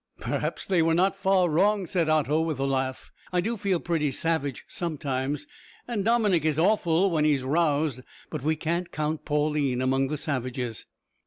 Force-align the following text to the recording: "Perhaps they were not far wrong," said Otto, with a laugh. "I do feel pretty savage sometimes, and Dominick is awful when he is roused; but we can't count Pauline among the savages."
"Perhaps 0.19 0.65
they 0.65 0.81
were 0.81 0.95
not 0.95 1.15
far 1.15 1.47
wrong," 1.47 1.85
said 1.85 2.09
Otto, 2.09 2.41
with 2.41 2.57
a 2.59 2.63
laugh. 2.65 3.11
"I 3.31 3.39
do 3.39 3.55
feel 3.55 3.79
pretty 3.79 4.09
savage 4.09 4.65
sometimes, 4.67 5.45
and 5.87 6.03
Dominick 6.03 6.43
is 6.43 6.57
awful 6.57 7.11
when 7.11 7.23
he 7.23 7.35
is 7.35 7.43
roused; 7.43 8.01
but 8.31 8.41
we 8.41 8.55
can't 8.55 8.91
count 8.91 9.25
Pauline 9.25 9.79
among 9.79 10.07
the 10.07 10.17
savages." 10.17 10.87